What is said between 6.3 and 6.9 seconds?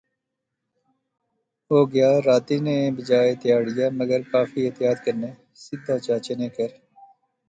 نے کہھر